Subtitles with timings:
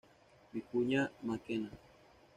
[0.53, 1.69] Vicuña Mackenna.